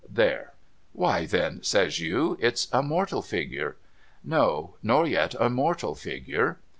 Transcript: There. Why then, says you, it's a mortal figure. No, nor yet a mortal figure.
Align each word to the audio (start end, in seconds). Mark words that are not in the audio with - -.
There. 0.09 0.53
Why 0.93 1.27
then, 1.27 1.61
says 1.61 1.99
you, 1.99 2.35
it's 2.41 2.67
a 2.73 2.81
mortal 2.81 3.21
figure. 3.21 3.75
No, 4.23 4.73
nor 4.81 5.05
yet 5.05 5.35
a 5.39 5.47
mortal 5.47 5.93
figure. 5.93 6.57